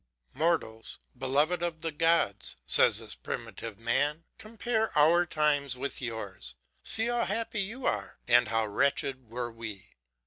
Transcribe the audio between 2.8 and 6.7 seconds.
this primitive man, 'compare our times with yours;